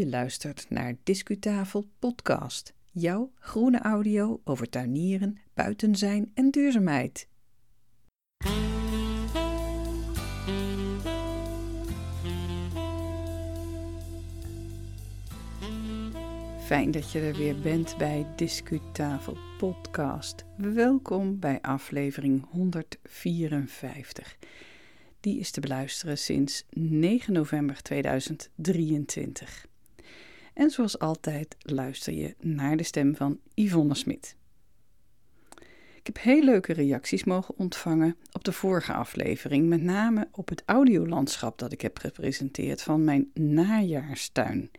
[0.00, 7.28] Je luistert naar Discutafel Podcast, jouw groene audio over tuinieren, buiten zijn en duurzaamheid.
[16.58, 20.44] Fijn dat je er weer bent bij Discutafel Podcast.
[20.56, 24.36] Welkom bij aflevering 154.
[25.20, 29.68] Die is te beluisteren sinds 9 november 2023.
[30.54, 34.36] En zoals altijd luister je naar de stem van Yvonne Smit.
[36.00, 40.62] Ik heb heel leuke reacties mogen ontvangen op de vorige aflevering, met name op het
[40.66, 44.70] audiolandschap dat ik heb gepresenteerd van mijn najaarstuin.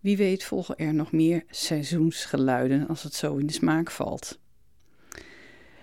[0.00, 4.38] Wie weet volgen er nog meer seizoensgeluiden als het zo in de smaak valt.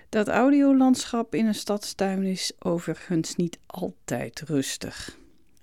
[0.10, 5.18] Dat audiolandschap in een stadstuin is overigens niet altijd rustig.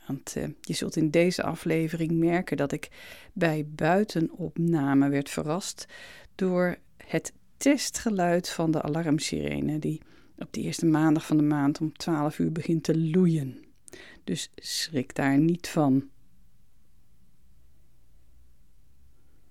[0.09, 2.89] Uh, je zult in deze aflevering merken dat ik
[3.33, 5.87] bij buitenopname werd verrast
[6.35, 10.01] door het testgeluid van de alarmsirene, die
[10.39, 13.65] op de eerste maandag van de maand om 12 uur begint te loeien.
[14.25, 16.11] Dus schrik daar niet van.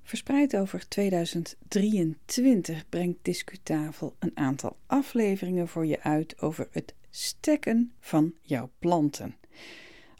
[0.03, 8.33] Verspreid over 2023 brengt Discutafel een aantal afleveringen voor je uit over het stekken van
[8.41, 9.35] jouw planten.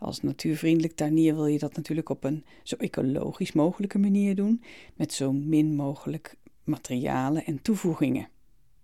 [0.02, 4.63] Als natuurvriendelijk tuinier wil je dat natuurlijk op een zo ecologisch mogelijke manier doen,
[4.95, 8.30] met zo min mogelijk materialen en toevoegingen.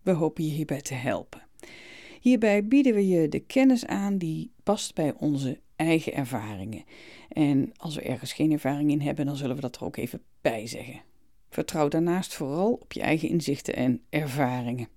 [0.01, 1.41] We hopen je hierbij te helpen.
[2.21, 6.83] Hierbij bieden we je de kennis aan die past bij onze eigen ervaringen.
[7.29, 10.21] En als we ergens geen ervaring in hebben, dan zullen we dat er ook even
[10.41, 11.01] bij zeggen.
[11.49, 14.87] Vertrouw daarnaast vooral op je eigen inzichten en ervaringen.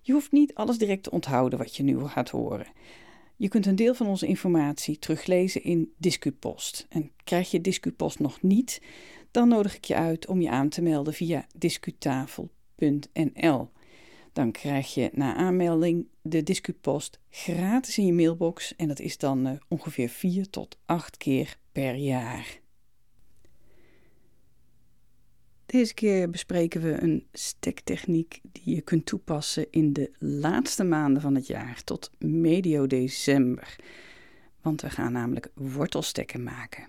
[0.00, 2.66] Je hoeft niet alles direct te onthouden wat je nu gaat horen.
[3.40, 6.86] Je kunt een deel van onze informatie teruglezen in Discupost.
[6.88, 8.82] En krijg je Discupost nog niet,
[9.30, 13.70] dan nodig ik je uit om je aan te melden via discutafel.nl.
[14.32, 19.46] Dan krijg je na aanmelding de Discupost gratis in je mailbox en dat is dan
[19.46, 22.60] uh, ongeveer 4 tot 8 keer per jaar.
[25.70, 31.34] Deze keer bespreken we een stektechniek die je kunt toepassen in de laatste maanden van
[31.34, 33.76] het jaar tot medio december.
[34.62, 36.88] Want we gaan namelijk wortelstekken maken.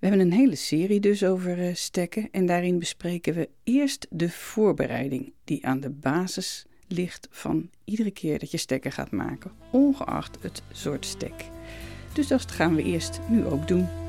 [0.00, 4.30] We hebben een hele serie dus over uh, stekken en daarin bespreken we eerst de
[4.30, 10.42] voorbereiding die aan de basis ligt van iedere keer dat je stekken gaat maken, ongeacht
[10.42, 11.44] het soort stek.
[12.12, 13.99] Dus dat gaan we eerst nu ook doen.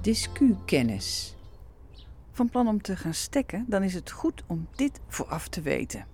[0.00, 1.36] Discu-kennis.
[2.32, 6.06] Van plan om te gaan stekken, dan is het goed om dit vooraf te weten.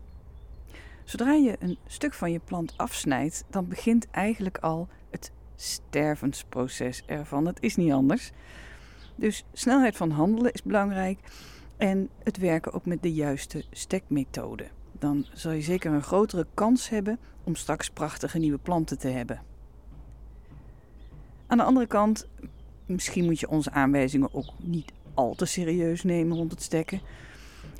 [1.04, 7.46] Zodra je een stuk van je plant afsnijdt, dan begint eigenlijk al het stervensproces ervan.
[7.46, 8.30] Het is niet anders.
[9.16, 11.18] Dus snelheid van handelen is belangrijk
[11.76, 14.68] en het werken ook met de juiste stekmethode.
[14.92, 19.42] Dan zal je zeker een grotere kans hebben om straks prachtige nieuwe planten te hebben.
[21.46, 22.28] Aan de andere kant
[22.86, 27.00] Misschien moet je onze aanwijzingen ook niet al te serieus nemen rond het stekken.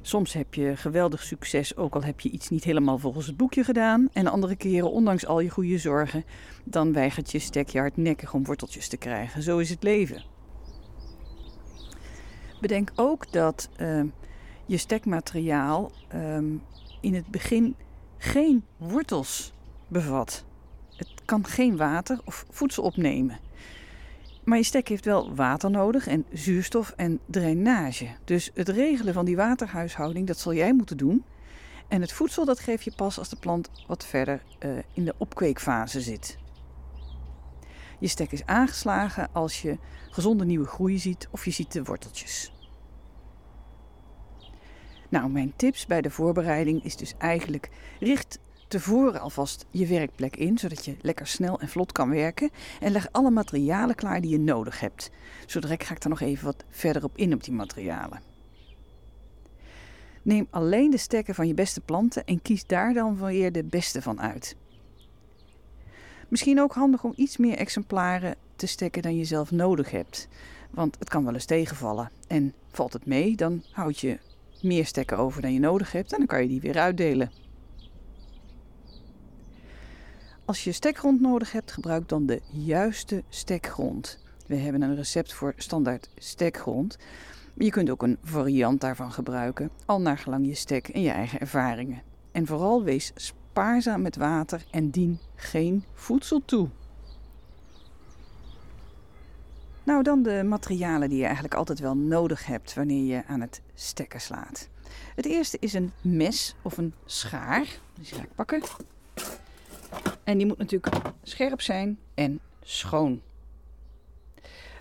[0.03, 3.65] Soms heb je geweldig succes, ook al heb je iets niet helemaal volgens het boekje
[3.65, 4.09] gedaan.
[4.12, 6.25] En andere keren, ondanks al je goede zorgen,
[6.65, 9.43] dan weigert je stek je hardnekkig om worteltjes te krijgen.
[9.43, 10.22] Zo is het leven.
[12.61, 14.03] Bedenk ook dat uh,
[14.66, 16.37] je stekmateriaal uh,
[17.00, 17.77] in het begin
[18.19, 19.53] geen wortels
[19.89, 20.45] bevat.
[20.97, 23.39] Het kan geen water of voedsel opnemen.
[24.47, 28.09] Maar je stek heeft wel water nodig en zuurstof en drainage.
[28.25, 31.25] Dus het regelen van die waterhuishouding, dat zal jij moeten doen.
[31.89, 35.15] En het voedsel, dat geef je pas als de plant wat verder uh, in de
[35.19, 36.39] opkweekfase zit.
[37.99, 39.79] Je stek is aangeslagen als je
[40.11, 42.53] gezonde nieuwe groei ziet of je ziet de worteltjes.
[45.09, 47.71] Nou, mijn tips bij de voorbereiding is dus eigenlijk
[48.01, 52.51] richt tevoren alvast je werkplek in, zodat je lekker snel en vlot kan werken.
[52.80, 55.10] En leg alle materialen klaar die je nodig hebt.
[55.47, 58.21] Zo direct ga ik er nog even wat verder op in op die materialen.
[60.22, 64.03] Neem alleen de stekken van je beste planten en kies daar dan weer de beste
[64.03, 64.57] van uit.
[66.28, 70.28] Misschien ook handig om iets meer exemplaren te stekken dan je zelf nodig hebt.
[70.71, 72.10] Want het kan wel eens tegenvallen.
[72.28, 74.18] En valt het mee, dan houd je
[74.63, 77.46] meer stekken over dan je nodig hebt en dan kan je die weer uitdelen.
[80.47, 84.19] Als je stekgrond nodig hebt, gebruik dan de juiste stekgrond.
[84.47, 86.98] We hebben een recept voor standaard stekgrond.
[87.54, 91.41] Je kunt ook een variant daarvan gebruiken, al naar gelang je stek en je eigen
[91.41, 92.03] ervaringen.
[92.33, 96.69] En vooral wees spaarzaam met water en dien geen voedsel toe.
[99.83, 103.60] Nou, dan de materialen die je eigenlijk altijd wel nodig hebt wanneer je aan het
[103.75, 104.69] stekken slaat.
[105.15, 107.78] Het eerste is een mes of een schaar.
[107.95, 108.63] Die ga ik pakken.
[110.27, 113.21] En die moet natuurlijk scherp zijn en schoon.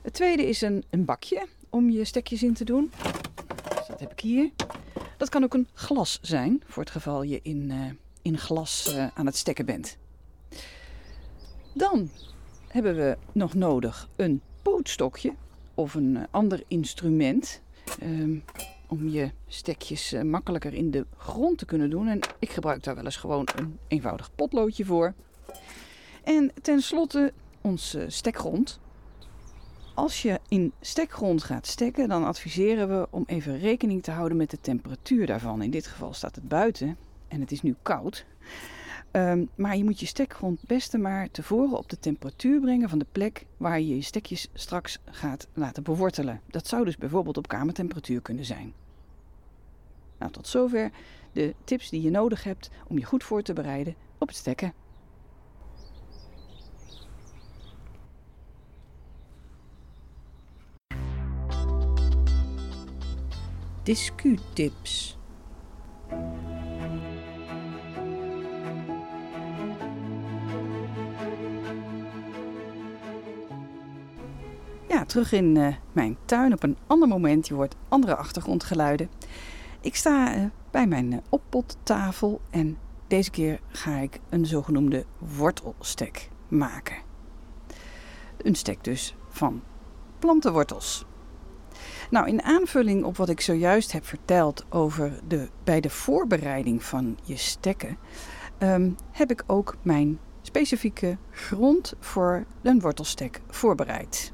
[0.02, 2.92] Het tweede is een, een bakje om je stekjes in te doen.
[3.78, 4.52] Dus dat heb ik hier.
[5.18, 9.08] Dat kan ook een glas zijn, voor het geval je in, uh, in glas uh,
[9.14, 9.98] aan het stekken bent.
[11.74, 12.10] Dan
[12.68, 15.34] hebben we nog nodig een pootstokje
[15.74, 17.62] of een uh, ander instrument.
[18.04, 18.44] Um,
[18.88, 22.08] om je stekjes makkelijker in de grond te kunnen doen.
[22.08, 25.14] En ik gebruik daar wel eens gewoon een eenvoudig potloodje voor.
[26.26, 27.34] En tenslotte
[27.64, 28.80] uh, stekgrond.
[29.94, 34.50] Als je in stekgrond gaat stekken, dan adviseren we om even rekening te houden met
[34.50, 35.62] de temperatuur daarvan.
[35.62, 38.26] In dit geval staat het buiten en het is nu koud.
[39.12, 43.06] Um, maar je moet je stekgrond beste maar tevoren op de temperatuur brengen van de
[43.12, 46.42] plek waar je je stekjes straks gaat laten bewortelen.
[46.48, 48.74] Dat zou dus bijvoorbeeld op kamertemperatuur kunnen zijn.
[50.20, 50.92] Nou, tot zover
[51.32, 54.74] de tips die je nodig hebt om je goed voor te bereiden op het stekken.
[63.86, 65.18] Discu-tips.
[74.88, 77.48] Ja, terug in uh, mijn tuin op een ander moment.
[77.48, 79.10] Je hoort andere achtergrondgeluiden.
[79.82, 82.78] Ik sta uh, bij mijn uh, oppottafel en
[83.08, 85.06] deze keer ga ik een zogenoemde
[85.38, 86.98] wortelstek maken.
[88.38, 89.62] Een stek dus van
[90.20, 91.06] plantenwortels.
[92.10, 97.18] Nou, in aanvulling op wat ik zojuist heb verteld over de, bij de voorbereiding van
[97.24, 97.98] je stekken,
[98.60, 104.34] um, heb ik ook mijn specifieke grond voor een wortelstek voorbereid.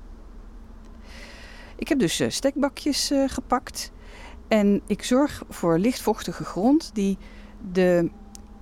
[1.75, 3.91] Ik heb dus uh, stekbakjes uh, gepakt
[4.47, 7.17] en ik zorg voor lichtvochtige grond die
[7.71, 8.09] de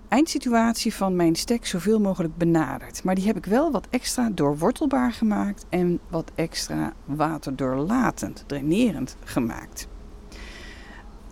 [0.10, 3.04] eindsituatie van mijn stek zoveel mogelijk benadert.
[3.04, 9.88] Maar die heb ik wel wat extra doorwortelbaar gemaakt en wat extra waterdoorlatend, drainerend gemaakt.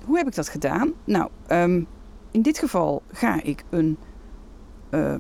[0.06, 0.94] Hoe heb ik dat gedaan?
[1.04, 1.88] Nou, um,
[2.32, 3.98] in dit geval ga ik een
[4.90, 5.16] uh,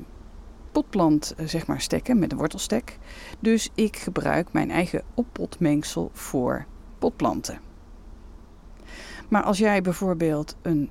[0.71, 2.97] potplant zeg maar stekken met een wortelstek.
[3.39, 6.65] Dus ik gebruik mijn eigen oppotmengsel voor
[6.99, 7.59] potplanten.
[9.27, 10.89] Maar als jij bijvoorbeeld een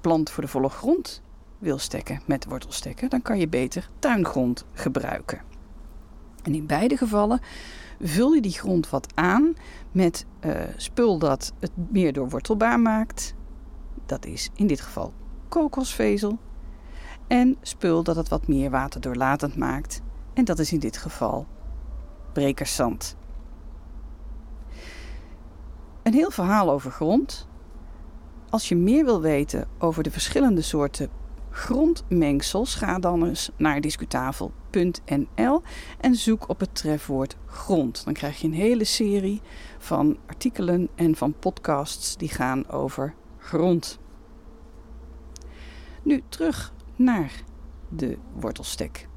[0.00, 1.22] plant voor de volle grond
[1.58, 5.40] wil stekken met wortelstekken, dan kan je beter tuingrond gebruiken.
[6.42, 7.40] En in beide gevallen
[8.00, 9.54] vul je die grond wat aan
[9.92, 13.34] met uh, spul dat het meer doorwortelbaar maakt.
[14.06, 15.12] Dat is in dit geval
[15.48, 16.38] kokosvezel.
[17.26, 20.02] En spul dat het wat meer waterdoorlatend maakt.
[20.34, 21.46] En dat is in dit geval
[22.32, 23.16] brekerszand.
[26.02, 27.48] Een heel verhaal over grond.
[28.50, 31.08] Als je meer wil weten over de verschillende soorten
[31.50, 35.62] grondmengsels, ga dan eens naar discutafel.nl
[36.00, 38.04] en zoek op het trefwoord grond.
[38.04, 39.40] Dan krijg je een hele serie
[39.78, 43.98] van artikelen en van podcasts die gaan over grond.
[46.02, 47.32] Nu terug naar
[47.88, 49.08] de wortelstek.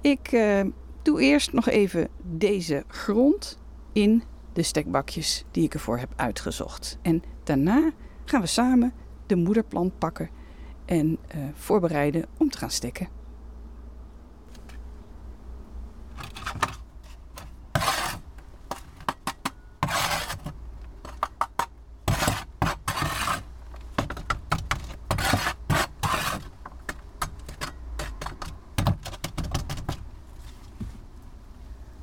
[0.00, 0.60] Ik uh,
[1.02, 3.58] doe eerst nog even deze grond
[3.92, 4.22] in
[4.52, 6.98] de stekbakjes die ik ervoor heb uitgezocht.
[7.02, 7.90] En daarna
[8.24, 8.92] gaan we samen
[9.26, 10.30] de moederplant pakken
[10.84, 13.08] en uh, voorbereiden om te gaan stekken.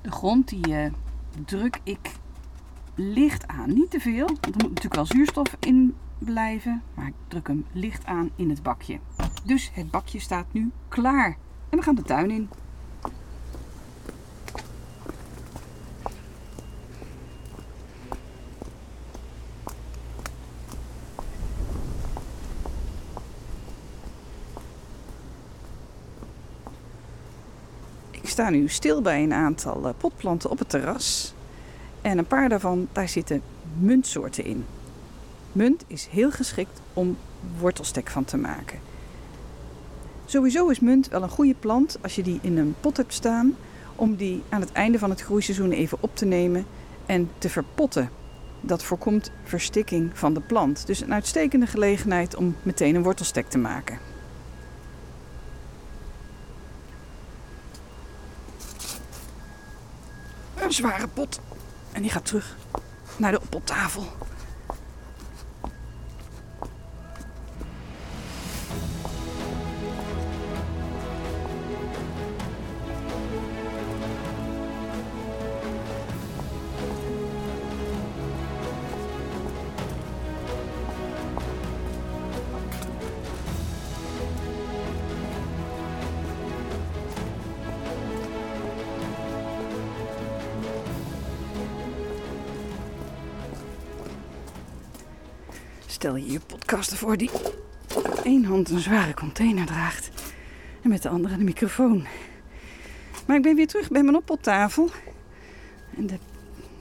[0.02, 0.92] De grond die uh,
[1.46, 2.20] druk ik
[2.96, 3.74] licht aan.
[3.74, 6.84] Niet te veel, want er moet natuurlijk wel zuurstof in blijven.
[6.94, 9.00] Maar ik druk hem licht aan in het bakje.
[9.44, 11.38] Dus het bakje staat nu klaar.
[11.70, 12.50] En we gaan de tuin in.
[28.12, 31.34] Ik sta nu stil bij een aantal eh, potplanten op het terras.
[32.02, 33.42] En een paar daarvan, daar zitten
[33.80, 34.66] muntsoorten in.
[35.52, 37.18] Munt is heel geschikt om
[37.60, 38.80] wortelstek van te maken.
[40.26, 43.56] Sowieso is munt wel een goede plant als je die in een pot hebt staan,
[43.96, 46.66] om die aan het einde van het groeiseizoen even op te nemen
[47.06, 48.10] en te verpotten.
[48.62, 50.88] Dat voorkomt verstikking van de plant.
[50.88, 53.98] Dus een uitstekende gelegenheid om meteen een wortelstek te maken.
[60.56, 61.40] Een zware pot.
[61.92, 62.56] En die gaat terug
[63.18, 64.06] naar de oppottafel.
[96.02, 97.30] Stel je je podcaster voor die
[98.08, 100.10] met één hand een zware container draagt
[100.82, 102.06] en met de andere de microfoon.
[103.28, 104.90] Maar ik ben weer terug bij mijn oppottafel.
[105.98, 106.18] En de,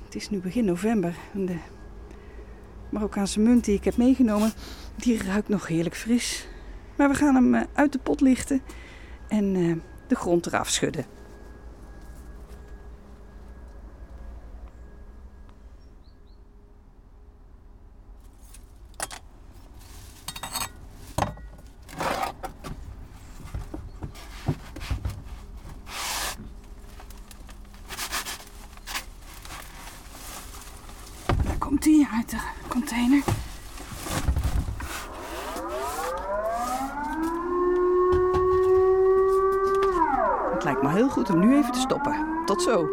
[0.05, 1.15] het is nu begin november.
[1.33, 1.57] En de
[2.91, 4.53] Marokkaanse munt die ik heb meegenomen,
[4.97, 6.47] die ruikt nog heerlijk fris.
[6.97, 8.63] Maar we gaan hem eh, uit de pot lichten
[9.29, 11.05] en uh, de grond eraf schudden.
[31.71, 33.23] komt die uit de container.
[40.53, 42.27] Het lijkt me heel goed om nu even te stoppen.
[42.47, 42.89] Tot zo.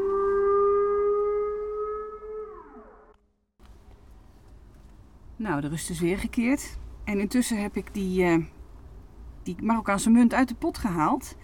[5.37, 6.77] Nou, de rust is weer gekeerd.
[7.03, 8.45] En intussen heb ik die, uh,
[9.43, 11.35] die Marokkaanse munt uit de pot gehaald.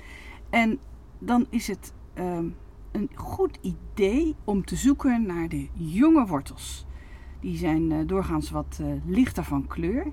[0.49, 0.79] En
[1.19, 2.37] dan is het uh,
[2.91, 6.85] een goed idee om te zoeken naar de jonge wortels.
[7.39, 10.11] Die zijn uh, doorgaans wat uh, lichter van kleur.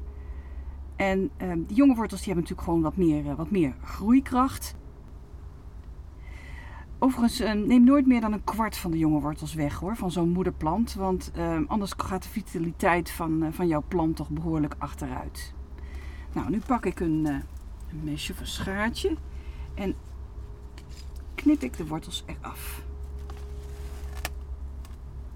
[0.97, 4.75] En uh, die jonge wortels die hebben natuurlijk gewoon wat meer, wat meer groeikracht.
[7.02, 10.28] Overigens, neem nooit meer dan een kwart van de jonge wortels weg hoor, van zo'n
[10.28, 10.95] moederplant.
[10.95, 11.33] Want
[11.66, 15.54] anders gaat de vitaliteit van, van jouw plant toch behoorlijk achteruit.
[16.33, 19.16] Nou, nu pak ik een, een mesje of een schaartje
[19.75, 19.95] en
[21.35, 22.83] knip ik de wortels eraf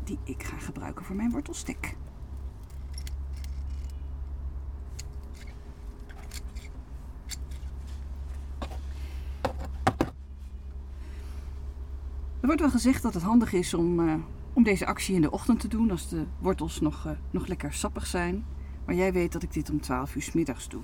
[0.04, 1.96] die ik ga gebruiken voor mijn wortelstek.
[12.44, 14.14] Er wordt wel gezegd dat het handig is om, uh,
[14.52, 17.72] om deze actie in de ochtend te doen als de wortels nog, uh, nog lekker
[17.72, 18.44] sappig zijn.
[18.84, 20.82] Maar jij weet dat ik dit om 12 uur middags doe.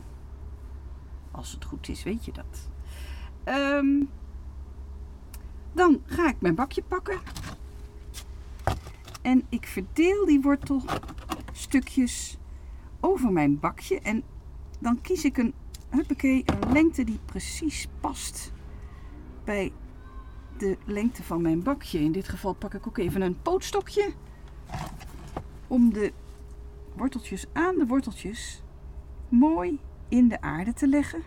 [1.30, 2.68] Als het goed is, weet je dat.
[3.54, 4.08] Um,
[5.72, 7.18] dan ga ik mijn bakje pakken.
[9.22, 12.38] En ik verdeel die wortelstukjes
[13.00, 14.00] over mijn bakje.
[14.00, 14.22] En
[14.78, 15.54] dan kies ik een,
[15.88, 18.52] huppakee, een lengte die precies past
[19.44, 19.72] bij
[20.60, 22.00] de lengte van mijn bakje.
[22.00, 24.12] In dit geval pak ik ook even een pootstokje
[25.66, 26.12] om de
[26.96, 28.62] worteltjes aan de worteltjes
[29.28, 31.22] mooi in de aarde te leggen.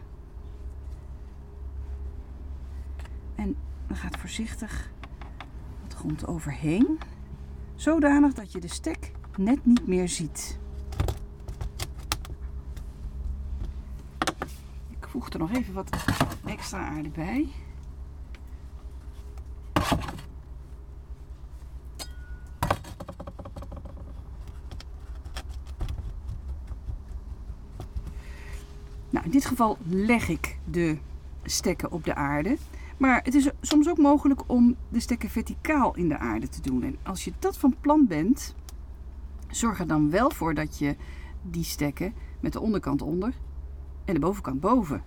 [3.35, 3.55] En
[3.87, 4.91] dan gaat voorzichtig
[5.87, 6.99] de grond overheen.
[7.75, 10.59] Zodanig dat je de stek net niet meer ziet.
[14.89, 15.89] Ik voeg er nog even wat
[16.45, 17.49] extra aarde bij.
[29.33, 30.97] Dit geval leg ik de
[31.43, 32.57] stekken op de aarde.
[32.97, 36.83] Maar het is soms ook mogelijk om de stekken verticaal in de aarde te doen.
[36.83, 38.55] En als je dat van plan bent,
[39.49, 40.95] zorg er dan wel voor dat je
[41.41, 43.33] die stekken met de onderkant onder
[44.05, 45.03] en de bovenkant boven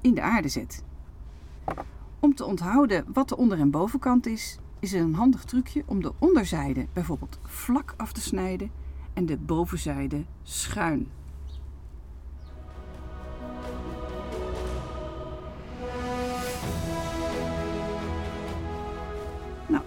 [0.00, 0.84] in de aarde zet.
[2.20, 6.02] Om te onthouden wat de onder- en bovenkant is, is er een handig trucje om
[6.02, 8.70] de onderzijde bijvoorbeeld vlak af te snijden
[9.12, 11.08] en de bovenzijde schuin.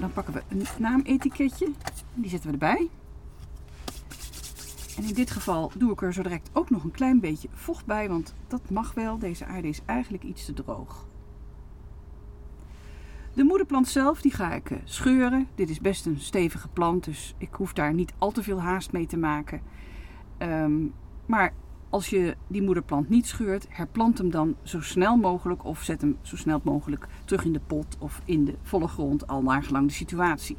[0.05, 1.71] Dan pakken we een naametiketje.
[2.13, 2.89] Die zetten we erbij.
[4.97, 7.85] En in dit geval doe ik er zo direct ook nog een klein beetje vocht
[7.85, 9.19] bij, want dat mag wel.
[9.19, 11.07] Deze aarde is eigenlijk iets te droog.
[13.33, 15.47] De moederplant zelf die ga ik eh, scheuren.
[15.55, 18.91] Dit is best een stevige plant, dus ik hoef daar niet al te veel haast
[18.91, 19.61] mee te maken.
[20.39, 20.93] Um,
[21.25, 21.53] maar
[21.89, 26.17] als je die moederplant niet scheurt, herplant hem dan zo snel mogelijk of zet hem
[26.21, 29.87] zo snel mogelijk terug in de pot of in de volle grond, al naar gelang
[29.87, 30.57] de situatie.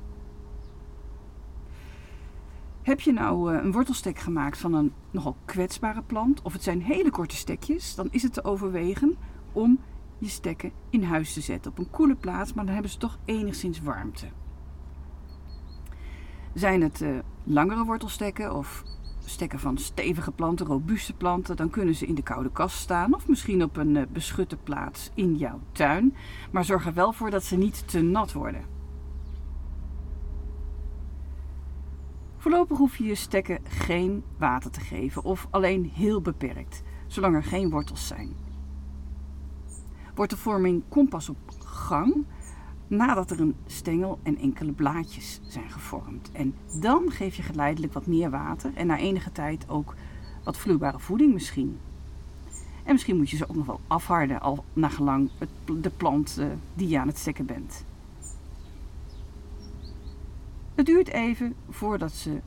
[2.82, 6.82] Heb je nou eh, een wortelstek gemaakt van een nogal kwetsbare plant, of het zijn
[6.82, 9.16] hele korte stekjes, dan is het te overwegen
[9.52, 9.80] om
[10.18, 13.18] je stekken in huis te zetten op een koele plaats, maar dan hebben ze toch
[13.24, 14.26] enigszins warmte.
[16.54, 18.84] Zijn het uh, langere wortelstekken of
[19.28, 23.28] stekken van stevige planten, robuuste planten, dan kunnen ze in de koude kast staan of
[23.28, 26.14] misschien op een uh, beschutte plaats in jouw tuin.
[26.50, 28.64] Maar zorg er wel voor dat ze niet te nat worden.
[32.36, 37.44] Voorlopig hoef je je stekken geen water te geven of alleen heel beperkt, zolang er
[37.44, 38.36] geen wortels zijn.
[40.14, 42.26] Wortelvorming komt pas op gang
[42.86, 46.30] nadat er een stengel en enkele blaadjes zijn gevormd.
[46.32, 49.94] En dan geef je geleidelijk wat meer water en na enige tijd ook
[50.44, 51.78] wat vloeibare voeding misschien.
[52.84, 55.30] En misschien moet je ze ook nog wel afharden al nagelang
[55.80, 57.84] de plant eh, die je aan het stekken bent.
[60.74, 62.40] Het duurt even voordat ze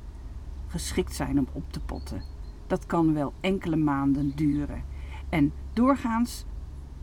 [0.67, 2.23] geschikt zijn om op te potten.
[2.67, 4.83] Dat kan wel enkele maanden duren.
[5.29, 6.45] En doorgaans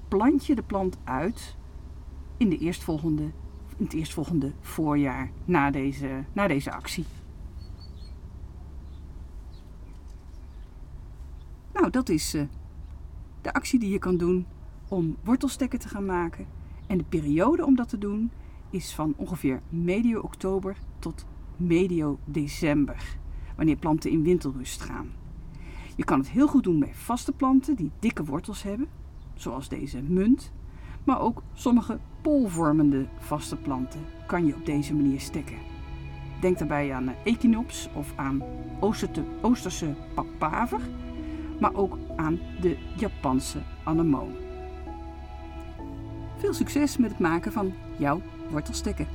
[0.08, 1.55] plant je de plant uit
[2.36, 3.30] in, de eerstvolgende,
[3.76, 7.04] het eerstvolgende voorjaar na deze, na deze actie.
[11.72, 12.42] Nou, dat is uh,
[13.40, 14.46] de actie die je kan doen
[14.88, 16.46] om wortelstekken te gaan maken.
[16.86, 18.30] En de periode om dat te doen
[18.70, 21.26] is van ongeveer medio oktober tot
[21.56, 23.16] medio december,
[23.56, 25.10] wanneer planten in winterrust gaan.
[25.96, 28.88] Je kan het heel goed doen bij vaste planten die dikke wortels hebben,
[29.34, 30.52] zoals deze munt,
[31.04, 35.56] maar ook sommige polvormende vaste planten kan je op deze manier stekken.
[36.40, 38.42] Denk daarbij aan echinops of aan
[39.40, 40.80] Oosterse papaver,
[41.60, 44.32] maar ook aan de Japanse anemoon.
[46.36, 49.06] Veel succes met het maken van jouw wortelstekken.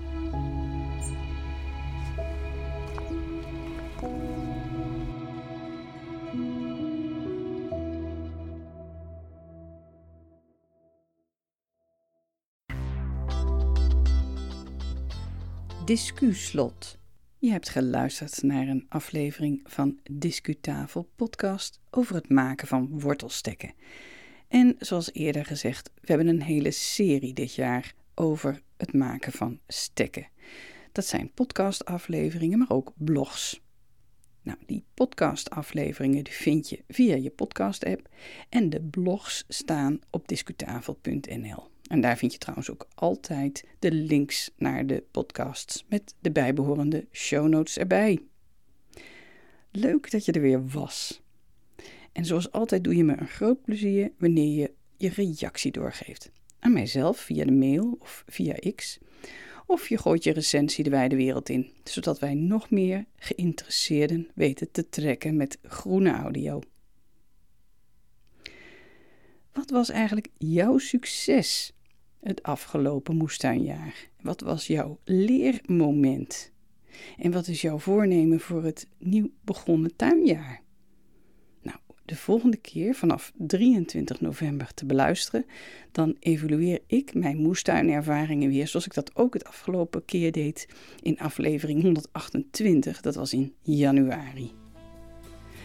[15.86, 16.98] Discuslot.
[17.38, 23.74] Je hebt geluisterd naar een aflevering van Discutafel podcast over het maken van wortelstekken.
[24.48, 29.60] En zoals eerder gezegd, we hebben een hele serie dit jaar over het maken van
[29.68, 30.28] stekken.
[30.92, 33.62] Dat zijn podcastafleveringen, maar ook blogs.
[34.42, 38.10] Nou, die podcastafleveringen die vind je via je podcast-app
[38.50, 41.71] en de blogs staan op discutafel.nl.
[41.92, 47.08] En daar vind je trouwens ook altijd de links naar de podcasts met de bijbehorende
[47.12, 48.20] show notes erbij.
[49.72, 51.22] Leuk dat je er weer was.
[52.12, 56.32] En zoals altijd doe je me een groot plezier wanneer je je reactie doorgeeft.
[56.60, 59.00] Aan mijzelf via de mail of via X.
[59.66, 64.72] Of je gooit je recensie de wijde wereld in, zodat wij nog meer geïnteresseerden weten
[64.72, 66.62] te trekken met groene audio.
[69.54, 71.74] Wat was eigenlijk jouw succes
[72.22, 74.10] het afgelopen moestuinjaar?
[74.22, 76.52] Wat was jouw leermoment?
[77.18, 80.62] En wat is jouw voornemen voor het nieuw begonnen tuinjaar?
[81.62, 85.46] Nou, de volgende keer vanaf 23 november te beluisteren,
[85.92, 90.68] dan evalueer ik mijn moestuinervaringen weer, zoals ik dat ook het afgelopen keer deed
[91.02, 94.52] in aflevering 128, dat was in januari.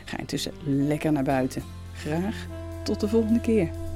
[0.05, 1.63] Ga intussen lekker naar buiten.
[1.93, 2.47] Graag
[2.85, 3.96] tot de volgende keer.